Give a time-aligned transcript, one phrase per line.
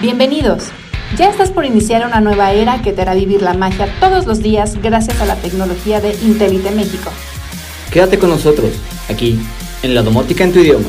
[0.00, 0.70] Bienvenidos.
[1.18, 4.42] Ya estás por iniciar una nueva era que te hará vivir la magia todos los
[4.42, 7.10] días gracias a la tecnología de Intelite México.
[7.92, 9.38] Quédate con nosotros, aquí,
[9.82, 10.88] en la domótica en tu idioma.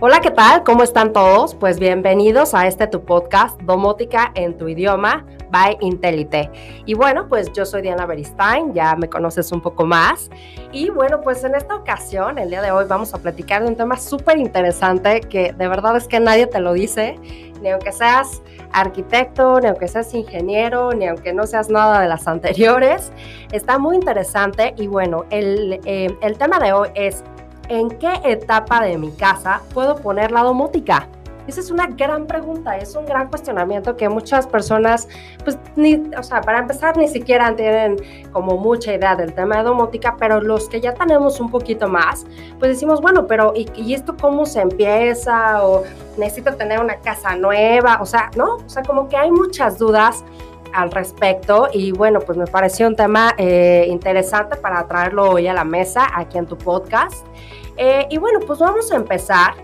[0.00, 0.64] Hola, ¿qué tal?
[0.64, 1.54] ¿Cómo están todos?
[1.54, 5.24] Pues bienvenidos a este tu podcast, Domótica en tu idioma
[5.54, 6.50] by Intelite.
[6.84, 10.28] Y bueno, pues yo soy Diana Beristain, ya me conoces un poco más.
[10.72, 13.76] Y bueno, pues en esta ocasión, el día de hoy, vamos a platicar de un
[13.76, 17.16] tema súper interesante que de verdad es que nadie te lo dice,
[17.62, 22.26] ni aunque seas arquitecto, ni aunque seas ingeniero, ni aunque no seas nada de las
[22.26, 23.12] anteriores.
[23.52, 27.22] Está muy interesante y bueno, el, eh, el tema de hoy es
[27.68, 31.08] ¿en qué etapa de mi casa puedo poner la domótica?
[31.46, 35.08] Esa es una gran pregunta, es un gran cuestionamiento que muchas personas,
[35.44, 37.96] pues, ni, o sea, para empezar, ni siquiera tienen
[38.32, 42.26] como mucha idea del tema de domótica, pero los que ya tenemos un poquito más,
[42.58, 45.64] pues decimos, bueno, pero ¿y, y esto cómo se empieza?
[45.64, 45.82] ¿O
[46.16, 47.98] necesito tener una casa nueva?
[48.00, 48.56] O sea, ¿no?
[48.56, 50.24] O sea, como que hay muchas dudas
[50.74, 55.54] al respecto y bueno, pues me pareció un tema eh, interesante para traerlo hoy a
[55.54, 57.26] la mesa aquí en tu podcast.
[57.76, 59.54] Eh, y bueno, pues vamos a empezar.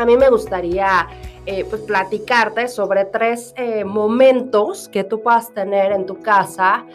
[0.00, 1.08] A mí me gustaría
[1.46, 6.86] eh, pues platicarte sobre tres momentos que tú puedas tener en tu casa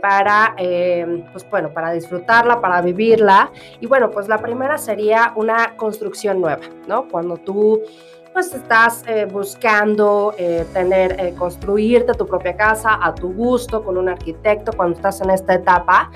[0.00, 0.54] para,
[1.32, 3.50] pues bueno, para disfrutarla, para vivirla.
[3.80, 7.08] Y bueno, pues la primera sería una construcción nueva, ¿no?
[7.08, 7.82] Cuando tú
[8.38, 13.96] pues estás eh, buscando eh, tener, eh, construirte tu propia casa a tu gusto con
[13.96, 16.12] un arquitecto cuando estás en esta etapa.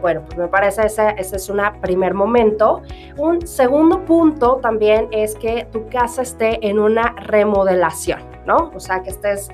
[0.00, 2.82] Bueno, pues me parece ese, ese es un primer momento.
[3.16, 8.70] Un segundo punto también es que tu casa esté en una remodelación, ¿no?
[8.74, 9.48] O sea, que estés,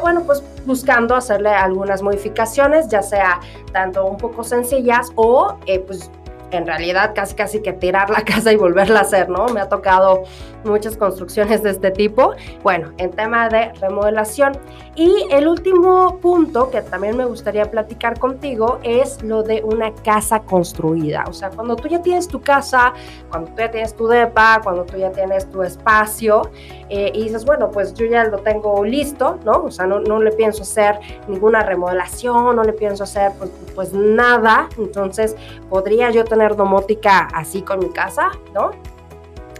[0.00, 3.40] bueno, pues buscando hacerle algunas modificaciones, ya sea
[3.72, 5.56] tanto un poco sencillas o
[5.86, 6.10] pues
[6.52, 9.46] en realidad casi casi que tirar la casa y volverla a hacer, ¿no?
[9.48, 10.24] Me ha tocado
[10.64, 12.34] muchas construcciones de este tipo.
[12.62, 14.52] Bueno, en tema de remodelación.
[14.96, 20.40] Y el último punto que también me gustaría platicar contigo es lo de una casa
[20.40, 21.24] construida.
[21.28, 22.92] O sea, cuando tú ya tienes tu casa,
[23.30, 26.42] cuando tú ya tienes tu depa, cuando tú ya tienes tu espacio
[26.88, 29.64] eh, y dices, bueno, pues yo ya lo tengo listo, ¿no?
[29.64, 33.92] O sea, no, no le pienso hacer ninguna remodelación, no le pienso hacer pues, pues
[33.92, 34.68] nada.
[34.76, 35.36] Entonces,
[35.68, 38.72] podría yo tener domótica así con mi casa, ¿no?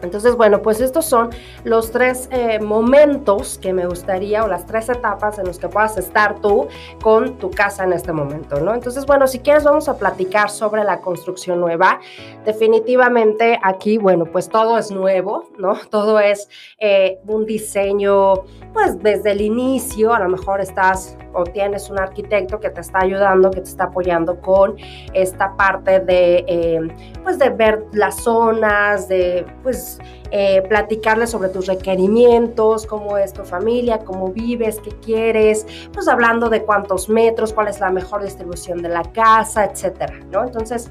[0.03, 1.31] Entonces, bueno, pues estos son
[1.65, 5.97] los tres eh, momentos que me gustaría o las tres etapas en los que puedas
[5.97, 6.69] estar tú
[7.03, 8.75] con tu casa en este momento, ¿no?
[8.75, 12.00] Entonces, bueno, si quieres vamos a platicar sobre la construcción nueva.
[12.44, 15.78] Definitivamente aquí, bueno, pues todo es nuevo, ¿no?
[15.91, 21.91] Todo es eh, un diseño, pues desde el inicio, a lo mejor estás o tienes
[21.91, 24.77] un arquitecto que te está ayudando, que te está apoyando con
[25.13, 26.81] esta parte de, eh,
[27.23, 29.99] pues de ver las zonas, de, pues,
[30.33, 36.49] eh, platicarles sobre tus requerimientos, cómo es tu familia, cómo vives, qué quieres, pues hablando
[36.49, 40.45] de cuántos metros, cuál es la mejor distribución de la casa, etcétera, ¿no?
[40.45, 40.91] Entonces,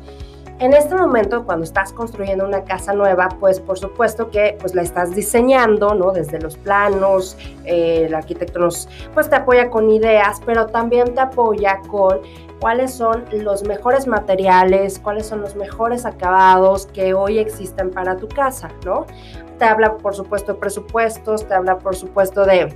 [0.59, 4.81] en este momento, cuando estás construyendo una casa nueva, pues por supuesto que pues la
[4.81, 6.11] estás diseñando, ¿no?
[6.11, 11.21] Desde los planos, eh, el arquitecto nos, pues te apoya con ideas, pero también te
[11.21, 12.19] apoya con
[12.59, 18.27] cuáles son los mejores materiales, cuáles son los mejores acabados que hoy existen para tu
[18.27, 19.05] casa, ¿no?
[19.59, 22.75] Te habla, por supuesto, de presupuestos, te habla, por supuesto, de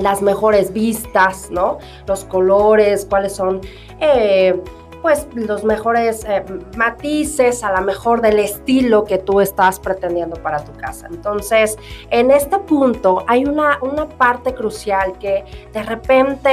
[0.00, 1.76] las mejores vistas, ¿no?
[2.06, 3.60] Los colores, cuáles son...
[4.00, 4.58] Eh,
[5.02, 6.44] pues los mejores eh,
[6.76, 11.08] matices, a lo mejor del estilo que tú estás pretendiendo para tu casa.
[11.10, 11.76] Entonces,
[12.10, 16.46] en este punto hay una, una parte crucial que de repente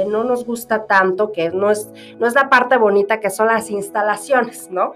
[0.00, 3.48] eh, no nos gusta tanto, que no es, no es la parte bonita que son
[3.48, 4.94] las instalaciones, ¿no?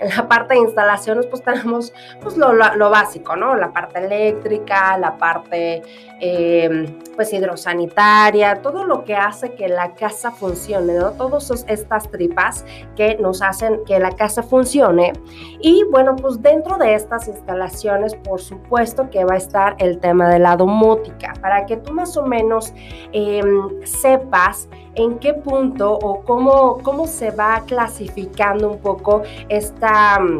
[0.00, 3.54] En la parte de instalaciones, pues tenemos pues, lo, lo, básico, ¿no?
[3.54, 5.82] La parte eléctrica, la parte
[6.20, 11.12] em, pues hidrosanitaria, todo lo que hace que la casa funcione, ¿no?
[11.12, 12.64] Todas estas tripas
[12.96, 15.12] que nos hacen que la casa funcione.
[15.60, 20.30] Y bueno, pues dentro de estas instalaciones, por supuesto que va a estar el tema
[20.30, 22.72] de la domótica, para que tú más o menos
[23.12, 29.89] em, sepas en qué punto o cómo, cómo se va clasificando un poco esta...
[29.90, 30.38] Mm,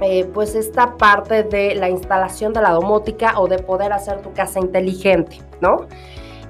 [0.00, 4.32] eh, pues esta parte de la instalación de la domótica o de poder hacer tu
[4.32, 5.88] casa inteligente, ¿no?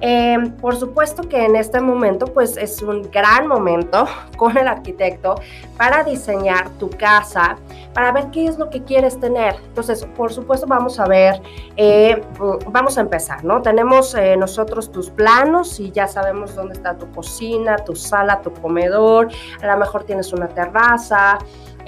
[0.01, 4.05] Em, por supuesto que en este momento pues es un gran momento
[4.37, 5.35] con el arquitecto
[5.77, 7.57] para diseñar tu casa,
[7.93, 9.55] para ver qué es lo que quieres tener.
[9.67, 11.41] Entonces, por supuesto vamos a ver,
[11.75, 13.61] eh, mm, vamos a empezar, ¿no?
[13.61, 18.53] Tenemos eh, nosotros tus planos y ya sabemos dónde está tu cocina, tu sala, tu
[18.53, 19.27] comedor,
[19.61, 21.39] a lo mejor tienes una terraza,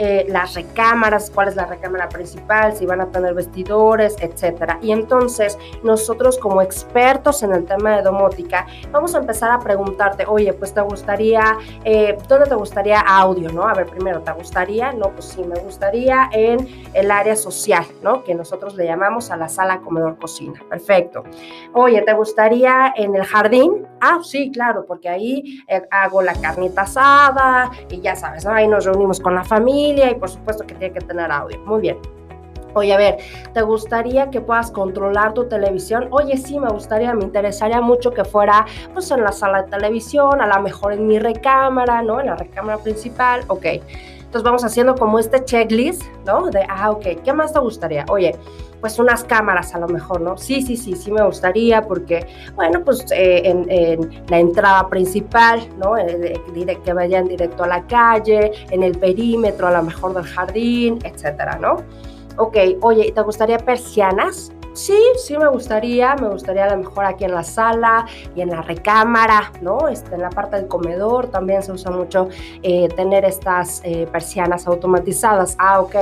[0.04, 4.80] eh, las recámaras, cuál es la recámara principal, si van a tener vestidores, etcétera.
[4.82, 10.26] Y entonces nosotros como expertos en el tema de domótica vamos a empezar a preguntarte,
[10.26, 13.62] oye, pues te gustaría, eh, ¿dónde te gustaría audio, no?
[13.68, 14.92] A ver, primero, ¿te gustaría?
[14.92, 18.24] No, pues sí, me gustaría en el área social, ¿no?
[18.24, 20.60] Que nosotros le llamamos a la sala, comedor, cocina.
[20.68, 21.26] Perfecto.
[21.74, 23.86] Oye, ¿te gustaría en el jardín?
[24.00, 28.48] Ah, sí, claro, porque ahí eh, hago la carnita asada y ya sabes.
[28.48, 31.60] Ahí nos reunimos con la familia y por supuesto que tiene que tener audio.
[31.66, 31.98] Muy bien.
[32.74, 33.18] Oye, a ver,
[33.54, 36.08] ¿te gustaría que puedas controlar tu televisión?
[36.12, 40.42] Oye, sí, me gustaría, me interesaría mucho que fuera pues en la sala de televisión,
[40.42, 42.22] a lo mejor en mi recámara, ¿no?
[42.22, 43.66] En la recámara principal, ok.
[43.66, 46.50] Entonces vamos haciendo como este checklist, ¿no?
[46.50, 48.06] De, ah, ok, ¿qué más te gustaría?
[48.10, 48.34] Oye,
[48.82, 50.38] pues unas cámaras a lo mejor, ¿no?
[50.38, 52.26] Sí, sí, sí, sí me gustaría porque,
[52.56, 55.98] bueno, pues eh, en, la entrada principal, ¿no?
[55.98, 56.42] Eh,
[56.84, 61.58] que vayan directo a la calle, en el perímetro a lo mejor del jardín, etcétera,
[61.60, 61.78] ¿no?
[62.38, 64.52] Ok, oye, ¿te gustaría persianas?
[64.74, 68.50] Sí, sí me gustaría, me gustaría a lo mejor aquí en la sala y en
[68.50, 69.90] la recámara, ¿no?
[69.90, 72.30] Este, en la parte del comedor también se usa mucho
[72.64, 75.56] eh, tener estas eh, persianas automatizadas.
[75.60, 75.96] Ah, ok.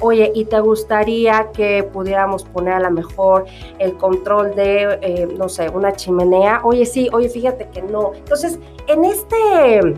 [0.00, 3.46] Oye, ¿y te gustaría que pudiéramos poner a lo mejor
[3.78, 6.60] el control de, eh, no sé, una chimenea?
[6.64, 8.14] Oye, sí, oye, fíjate que no.
[8.14, 9.94] Entonces, en este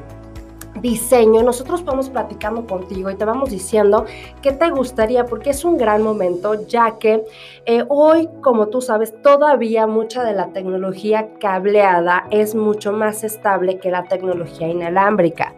[0.76, 4.05] diseño, nosotros vamos platicando contigo y te vamos diciendo
[4.43, 7.25] qué te gustaría, porque es un gran momento, ya que
[7.67, 13.78] eh, hoy, como tú sabes, todavía mucha de la tecnología cableada es mucho más estable
[13.78, 15.55] que la tecnología inalámbrica.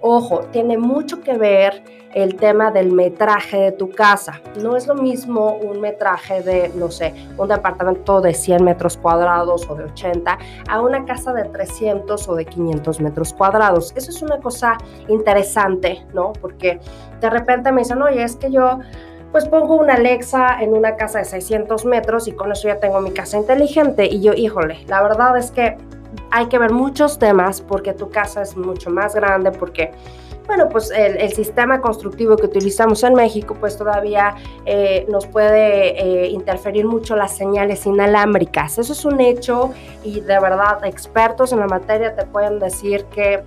[0.00, 1.82] Ojo, tiene mucho que ver
[2.14, 4.40] el tema del metraje de tu casa.
[4.60, 9.68] No es lo mismo un metraje de, no sé, un departamento de 100 metros cuadrados
[9.68, 10.38] o de 80
[10.68, 13.92] a una casa de 300 o de 500 metros cuadrados.
[13.96, 14.61] Eso es una cosa
[15.08, 16.32] interesante, ¿no?
[16.40, 16.80] Porque
[17.20, 18.80] de repente me dicen, oye, es que yo
[19.32, 23.00] pues pongo una Alexa en una casa de 600 metros y con eso ya tengo
[23.00, 24.06] mi casa inteligente.
[24.06, 25.78] Y yo, híjole, la verdad es que
[26.30, 29.90] hay que ver muchos temas porque tu casa es mucho más grande, porque,
[30.46, 34.34] bueno, pues el, sistema constructivo que utilizamos en México, pues todavía
[34.66, 38.76] eh, nos puede eh, interferir mucho las señales inalámbricas.
[38.76, 39.72] Eso es un hecho
[40.04, 43.42] y de verdad expertos en la materia te pueden decir que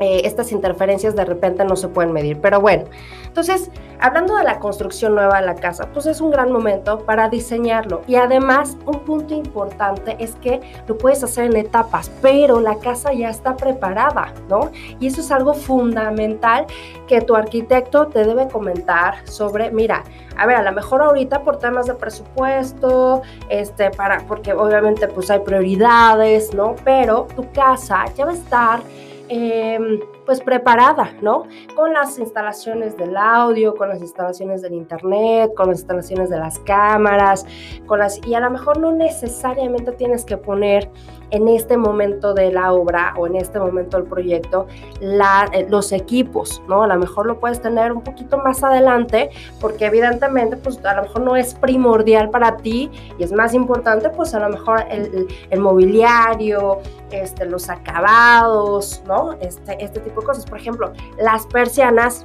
[0.00, 2.40] eh, estas interferencias de repente no se pueden medir.
[2.40, 2.84] Pero bueno,
[3.26, 7.28] entonces, hablando de la construcción nueva de la casa, pues es un gran momento para
[7.28, 8.02] diseñarlo.
[8.06, 13.12] Y además, un punto importante es que lo puedes hacer en etapas, pero la casa
[13.12, 14.70] ya está preparada, ¿no?
[15.00, 16.66] Y eso es algo fundamental
[17.06, 20.04] que tu arquitecto te debe comentar sobre, mira,
[20.36, 25.30] a ver, a lo mejor ahorita por temas de presupuesto, este, para, porque obviamente pues
[25.30, 26.76] hay prioridades, ¿no?
[26.84, 28.80] Pero tu casa ya va a estar
[29.28, 31.44] Em, pues preparada, ¿no?
[31.74, 36.58] Con las instalaciones del audio, con las instalaciones del internet, con las instalaciones de las
[36.58, 37.46] cámaras,
[37.86, 40.90] con las y a lo mejor no necesariamente tienes que poner
[41.30, 44.66] en este momento de la obra o en este momento del proyecto
[45.00, 46.82] la, eh, los equipos, ¿no?
[46.82, 51.02] A lo mejor lo puedes tener un poquito más adelante porque evidentemente pues a lo
[51.02, 55.26] mejor no es primordial para ti y es más importante pues a lo mejor el,
[55.50, 56.78] el, mobiliario,
[57.10, 59.32] este, los acabados, ¿no?
[59.40, 60.44] Este, este tipo de cosas.
[60.44, 62.24] Por ejemplo, las persianas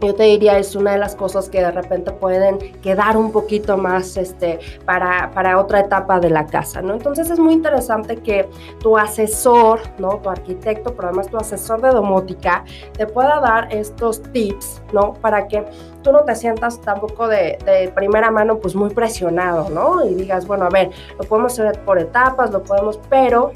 [0.00, 3.76] yo te diría es una de las cosas que de repente pueden quedar un poquito
[3.76, 6.94] más este, para, para otra etapa de la casa, ¿no?
[6.94, 8.48] Entonces es muy interesante que
[8.80, 10.18] tu asesor, ¿no?
[10.18, 12.64] Tu arquitecto, pero además tu asesor de domótica,
[12.96, 15.14] te pueda dar estos tips, ¿no?
[15.14, 15.64] Para que
[16.02, 20.04] tú no te sientas tampoco de, de, primera mano pues muy presionado, ¿no?
[20.04, 23.52] Y digas, bueno, a ver, lo podemos hacer por etapas, lo podemos, pero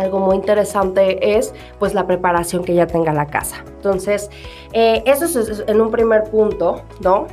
[0.00, 3.64] algo muy interesante es pues la preparación que ya tenga la casa.
[3.66, 4.30] Entonces,
[4.72, 7.26] eh, eso es en un primer punto, ¿no?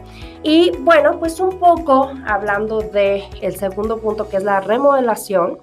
[0.44, 5.60] Y bueno, pues un poco hablando de el segundo punto que es la remodelación.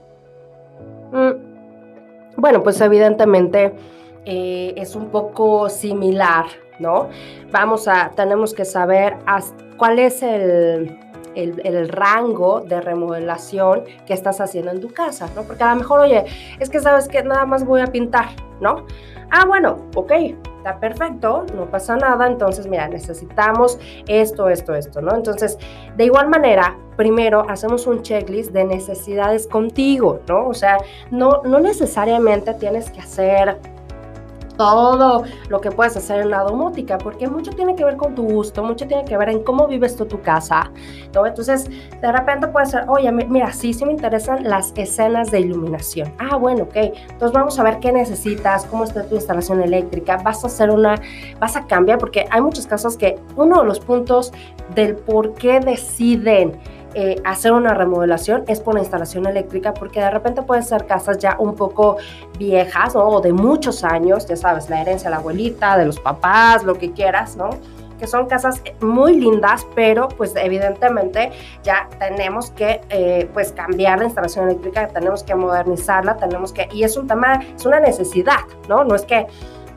[1.12, 3.74] Mm, bueno, pues evidentemente
[4.24, 6.46] eh, es un poco similar,
[6.78, 7.08] ¿no?
[7.52, 9.16] Vamos a, tenemos que saber
[9.76, 10.22] cuál es
[11.34, 15.42] el, rango de remodelación que estás haciendo en tu casa, ¿no?
[15.42, 16.24] Porque a lo mejor, oye,
[16.58, 18.28] es que sabes que nada más voy a pintar,
[18.60, 18.86] ¿no?
[19.30, 20.12] Ah, bueno, ok,
[20.58, 25.14] está perfecto, no pasa nada, entonces mira, necesitamos esto, esto, esto, ¿no?
[25.14, 25.58] Entonces,
[25.96, 30.48] de igual manera, primero hacemos un checklist de necesidades contigo, ¿no?
[30.48, 30.78] O sea,
[31.10, 33.58] no, no necesariamente tienes que hacer
[34.56, 38.22] todo lo que puedes hacer en la domótica, porque mucho tiene que ver con tu
[38.22, 40.70] gusto, mucho tiene que ver en cómo vives tú tu casa.
[41.06, 41.68] Entonces,
[42.00, 46.12] de repente puede ser, oye, mira, sí, sí me interesan las escenas de iluminación.
[46.18, 46.76] Ah, bueno, ok.
[46.76, 50.96] Entonces vamos a ver qué necesitas, cómo está tu instalación eléctrica, vas a hacer una,
[51.38, 54.32] vas a cambiar, porque hay muchos casos que uno de los puntos
[54.74, 56.58] del por qué deciden
[56.94, 61.18] eh, hacer una remodelación es por la instalación eléctrica, porque de repente pueden ser casas
[61.18, 61.96] ya un poco
[62.38, 66.62] viejas o de muchos años, ya sabes, la herencia de la abuelita, de los papás,
[66.64, 67.50] lo que quieras, ¿no?
[67.98, 71.30] que son casas muy lindas, pero pues evidentemente
[71.62, 76.82] ya tenemos que eh, pues cambiar la instalación eléctrica, tenemos que modernizarla, tenemos que, y
[76.82, 78.84] es un tema, es una necesidad, ¿no?
[78.84, 79.26] No es que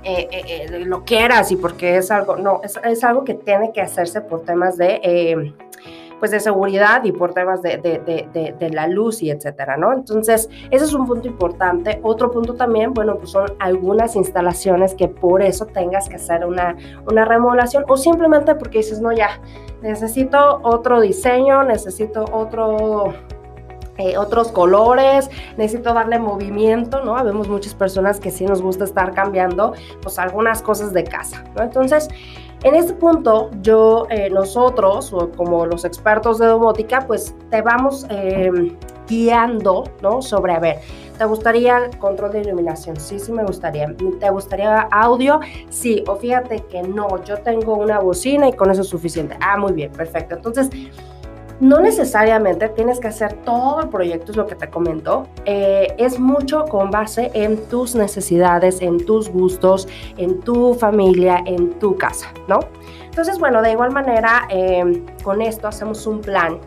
[0.03, 4.21] eh, lo quieras y porque es algo, no, es, es, algo que tiene que hacerse
[4.21, 5.53] por temas de
[6.19, 9.93] pues de seguridad y por temas de, de, de, la luz y etcétera, ¿no?
[9.93, 11.99] Entonces, ese es un punto importante.
[12.03, 16.75] Otro punto también, bueno, pues son algunas instalaciones que por eso tengas que hacer una,
[17.09, 19.41] una remodelación o simplemente porque dices, no, ya,
[19.81, 23.13] necesito otro diseño, necesito otro
[23.97, 27.15] eh, otros colores, necesito darle movimiento, ¿no?
[27.23, 31.63] Vemos muchas personas que sí nos gusta estar cambiando, pues algunas cosas de casa, ¿no?
[31.63, 32.07] Entonces,
[32.63, 38.75] en este punto, yo, eh, nosotros, como los expertos de domótica, pues te vamos eh,
[39.07, 40.21] guiando, ¿no?
[40.21, 40.79] Sobre, a ver,
[41.17, 42.99] ¿te gustaría control de iluminación?
[42.99, 43.93] Sí, sí me gustaría.
[44.19, 45.39] ¿Te gustaría audio?
[45.69, 49.37] Sí, o fíjate que no, yo tengo una bocina y con eso es suficiente.
[49.39, 50.35] Ah, muy bien, perfecto.
[50.35, 50.69] Entonces,
[51.59, 55.27] no necesariamente tienes que hacer todo el proyecto, es lo que te comento.
[55.45, 59.87] Eh, es mucho con base en tus necesidades, en tus gustos,
[60.17, 62.59] en tu familia, en tu casa, ¿no?
[63.05, 66.59] Entonces, bueno, de igual manera, eh, con esto hacemos un plan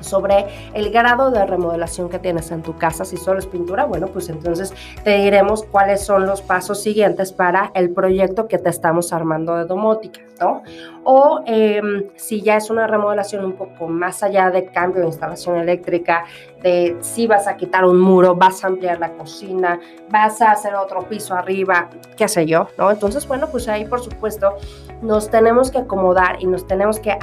[0.00, 3.04] sobre el grado de remodelación que tienes en tu casa.
[3.04, 4.72] Si solo es pintura, bueno, pues entonces
[5.04, 9.64] te diremos cuáles son los pasos siguientes para el proyecto que te estamos armando de
[9.64, 10.62] domótica, ¿no?
[11.04, 15.56] O em, si ya es una remodelación un poco más allá de cambio de instalación
[15.56, 16.24] eléctrica,
[16.62, 19.80] de si vas a quitar un muro, vas a ampliar la cocina,
[20.10, 22.90] vas a hacer otro piso arriba, qué sé yo, ¿no?
[22.90, 24.56] Entonces, bueno, pues ahí por supuesto
[25.02, 27.16] nos tenemos que acomodar y nos tenemos que...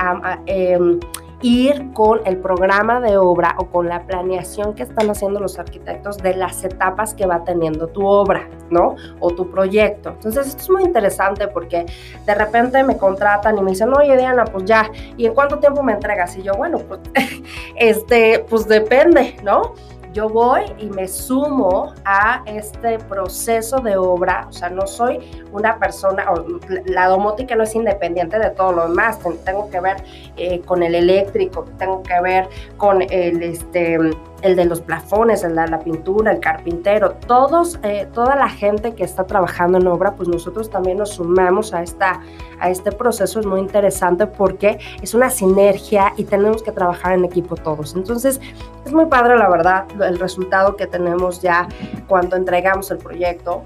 [0.78, 1.00] Um,
[1.42, 6.18] ir con el programa de obra o con la planeación que están haciendo los arquitectos
[6.18, 8.96] de las etapas que va teniendo tu obra, ¿no?
[9.20, 10.10] O tu proyecto.
[10.10, 11.86] Entonces, esto es muy interesante porque
[12.26, 15.84] de repente me contratan y me dicen, oye, Diana, pues ya, ¿y en cuánto tiempo
[15.84, 16.36] me entregas?
[16.38, 17.02] Y yo, bueno, pues,
[17.76, 19.74] este, pues depende, ¿no?
[20.18, 25.20] Yo voy y me sumo a este proceso de obra, o sea, no soy
[25.52, 26.26] una persona,
[26.86, 29.98] la domótica no es independiente de todo lo demás, tengo que ver
[30.36, 34.00] eh, con el eléctrico, tengo que ver con el, este,
[34.42, 38.94] el de los plafones, el de la pintura, el carpintero, todos, eh, toda la gente
[38.94, 42.22] que está trabajando en obra, pues nosotros también nos sumamos a, esta,
[42.60, 47.26] a este proceso, es muy interesante porque es una sinergia y tenemos que trabajar en
[47.26, 47.96] equipo todos.
[47.96, 48.40] Entonces,
[48.86, 51.68] es muy padre, la verdad, el resultado que tenemos ya
[52.08, 53.64] cuando entregamos el proyecto.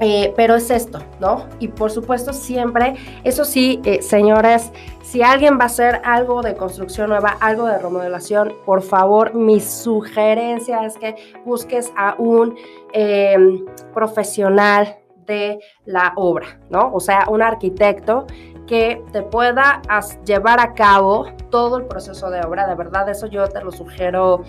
[0.00, 1.46] Eh, pero es esto, ¿no?
[1.58, 2.94] Y por supuesto siempre,
[3.24, 4.70] eso sí, eh, señores,
[5.10, 9.58] si alguien va a hacer algo de construcción nueva, algo de remodelación, por favor, mi
[9.58, 12.54] sugerencia es que busques a un
[12.92, 16.92] em, profesional de la obra, ¿no?
[16.92, 18.26] O sea, un arquitecto
[18.66, 19.80] que te pueda
[20.26, 22.66] llevar a cabo todo el proceso de obra.
[22.66, 24.42] De verdad, eso yo te lo sugiero.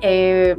[0.00, 0.56] Eh,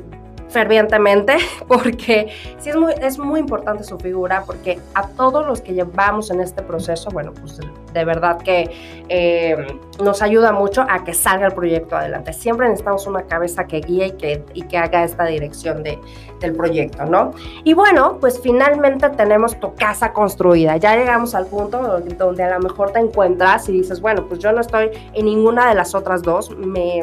[0.51, 2.27] fervientemente porque
[2.59, 6.41] sí es muy, es muy importante su figura porque a todos los que llevamos en
[6.41, 7.59] este proceso, bueno, pues
[7.93, 8.69] de verdad que
[9.09, 9.55] eh,
[10.03, 12.33] nos ayuda mucho a que salga el proyecto adelante.
[12.33, 15.99] Siempre necesitamos una cabeza que guíe y que, y que haga esta dirección de,
[16.39, 17.31] del proyecto, ¿no?
[17.63, 20.77] Y bueno, pues finalmente tenemos tu casa construida.
[20.77, 24.51] Ya llegamos al punto donde a lo mejor te encuentras y dices, bueno, pues yo
[24.51, 27.01] no estoy en ninguna de las otras dos, me,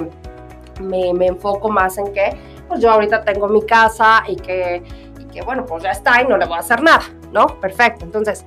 [0.81, 2.37] me, me enfoco más en que
[2.69, 4.83] pues yo ahorita tengo mi casa y que,
[5.19, 7.47] y que, bueno, pues ya está y no le voy a hacer nada, ¿no?
[7.61, 8.05] Perfecto.
[8.05, 8.45] Entonces,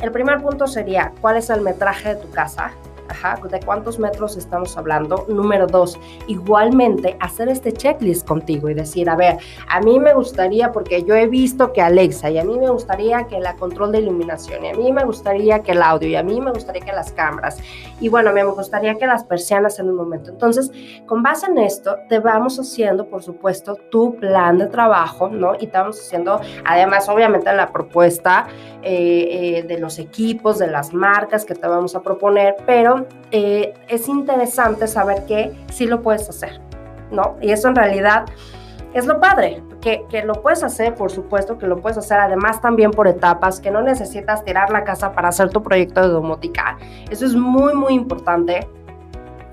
[0.00, 2.72] el primer punto sería, ¿cuál es el metraje de tu casa?
[3.08, 5.26] Ajá, ¿de cuántos metros estamos hablando?
[5.28, 9.36] Número dos, igualmente hacer este checklist contigo y decir, a ver,
[9.68, 13.26] a mí me gustaría, porque yo he visto que Alexa, y a mí me gustaría
[13.26, 16.22] que la control de iluminación, y a mí me gustaría que el audio, y a
[16.22, 17.58] mí me gustaría que las cámaras,
[18.00, 20.30] y bueno, me gustaría que las persianas en un momento.
[20.30, 20.70] Entonces,
[21.06, 25.54] con base en esto, te vamos haciendo, por supuesto, tu plan de trabajo, ¿no?
[25.54, 28.46] Y te vamos haciendo, además, obviamente, la propuesta
[28.82, 32.93] eh, eh, de los equipos, de las marcas que te vamos a proponer, pero
[33.30, 36.60] eh, es interesante saber que sí lo puedes hacer,
[37.10, 37.36] ¿no?
[37.40, 38.26] Y eso en realidad
[38.94, 42.60] es lo padre, que, que, lo puedes hacer, por supuesto que lo puedes hacer, además
[42.60, 46.78] también por etapas, que no necesitas tirar la casa para hacer tu proyecto de domótica.
[47.10, 48.68] Eso es muy, muy importante.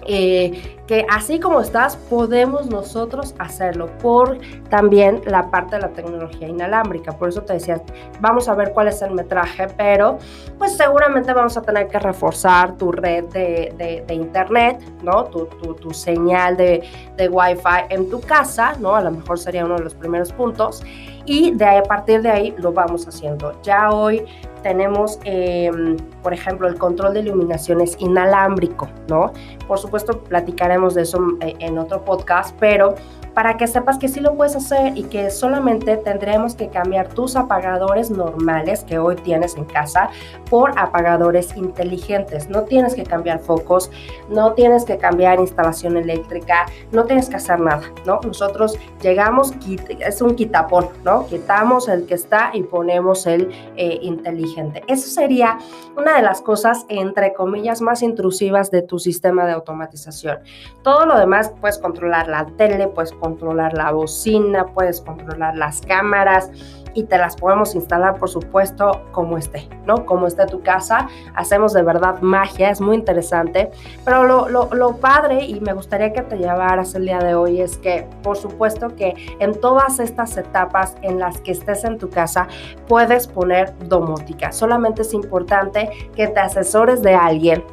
[0.07, 6.49] Eh, que así como estás, podemos nosotros hacerlo por también la parte de la tecnología
[6.49, 7.13] inalámbrica.
[7.13, 7.81] Por eso te decía,
[8.19, 10.17] vamos a ver cuál es el metraje, pero
[10.57, 15.23] pues seguramente vamos a tener que reforzar tu red de, de, internet, ¿no?
[15.23, 16.83] Tu, tu, tu señal de,
[17.15, 18.93] de Wi-Fi en tu casa, ¿no?
[18.93, 20.83] A lo mejor sería uno de los primeros puntos.
[21.25, 23.53] Y de ahí, a partir de ahí lo vamos haciendo.
[23.61, 24.25] Ya hoy
[24.63, 29.31] tenemos, em, por ejemplo, el control de iluminación es inalámbrico, ¿no?
[29.67, 32.95] Por supuesto, platicaremos de eso eh, en otro podcast, pero
[33.33, 37.35] para que sepas que sí lo puedes hacer y que solamente tendremos que cambiar tus
[37.35, 40.09] apagadores normales que hoy tienes en casa
[40.49, 42.49] por apagadores inteligentes.
[42.49, 43.89] No tienes que cambiar focos,
[44.29, 48.19] no tienes que cambiar instalación eléctrica, no tienes que hacer nada, ¿no?
[48.25, 49.53] Nosotros llegamos,
[49.99, 51.25] es un quitapón, ¿no?
[51.27, 54.83] Quitamos el que está y ponemos el eh, inteligente.
[54.87, 55.57] Eso sería
[55.97, 60.39] una de las cosas, entre comillas, más intrusivas de tu sistema de automatización.
[60.83, 66.51] Todo lo demás puedes controlar la tele, puedes controlar la bocina, puedes controlar las cámaras
[66.93, 70.05] y te las podemos instalar, por supuesto, como esté, ¿no?
[70.05, 71.07] Como esté tu casa.
[71.35, 73.71] Hacemos de verdad magia, es muy interesante.
[74.03, 77.77] Pero lo, lo, padre, y me gustaría que te llevaras el día de hoy, es
[77.77, 82.47] que, por supuesto, que en todas estas etapas en las que estés en tu casa,
[82.87, 84.51] puedes poner domótica.
[84.51, 87.63] Solamente es importante que te asesores de alguien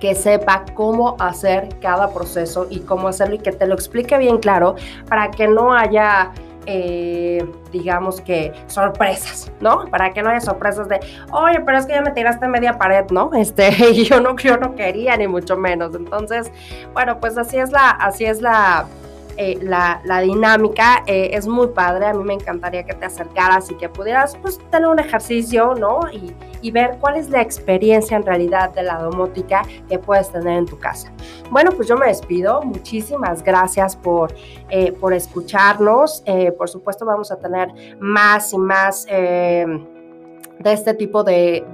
[0.00, 4.38] que sepa cómo hacer cada proceso y cómo hacerlo y que te lo explique bien
[4.38, 4.76] claro
[5.08, 6.32] para que no haya...
[6.70, 9.86] Eh, digamos que sorpresas, ¿no?
[9.86, 11.00] Para que no haya sorpresas de,
[11.32, 13.30] oye, pero es que ya me tiraste media pared, ¿no?
[13.38, 15.94] Este, y yo no, yo no quería ni mucho menos.
[15.94, 16.52] Entonces,
[16.92, 18.86] bueno, pues así es la, así es la,
[19.40, 22.06] eh, la, dinámica eh, es muy padre.
[22.06, 26.00] A mí me encantaría que te acercaras y que pudieras pues, tener un ejercicio, ¿no?
[26.12, 26.34] Y,
[26.72, 30.78] ver cuál es la experiencia en realidad de la domótica que puedes tener en tu
[30.78, 31.10] casa.
[31.50, 32.60] Bueno, pues yo me despido.
[32.62, 34.34] Muchísimas gracias por,
[34.68, 36.22] eh, por escucharnos.
[36.58, 37.68] por supuesto, vamos a tener
[38.00, 39.06] más y más
[40.60, 41.64] de este tipo de,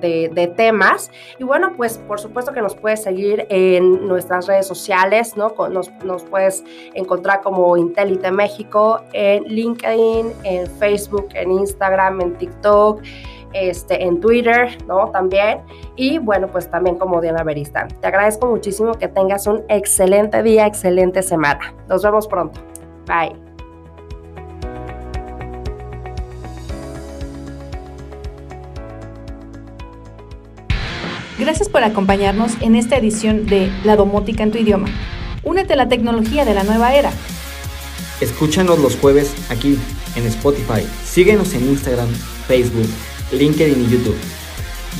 [0.57, 1.11] temas.
[1.39, 5.55] Y bueno, pues por supuesto que nos puedes seguir en nuestras redes sociales, ¿no?
[5.71, 13.03] Nos, nos puedes encontrar como Intelite México en LinkedIn, en Facebook, en Instagram, en TikTok.
[13.55, 15.11] Este, en Twitter, ¿no?
[15.13, 15.61] También.
[15.95, 17.87] Y bueno, pues también como Diana Berista.
[17.87, 21.73] Te agradezco muchísimo que tengas un excelente día, excelente semana.
[21.89, 22.61] Nos vemos pronto.
[23.07, 23.44] Bye.
[31.45, 34.89] Gracias por acompañarnos en esta edición de La Domótica en tu idioma.
[35.43, 37.13] Únete a la tecnología de la nueva era.
[38.23, 39.79] Escúchanos los jueves aquí
[40.17, 40.87] en Spotify.
[41.05, 42.09] Síguenos en Instagram,
[42.49, 42.89] Facebook,
[43.31, 44.17] LinkedIn y YouTube.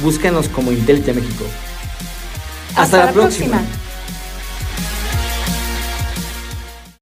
[0.03, 1.47] Búscanos como Intelite México.
[2.77, 3.63] Hasta, la, próxima.